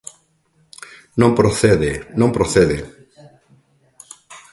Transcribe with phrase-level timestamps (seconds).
[1.21, 2.77] ¡Non procede, non procede!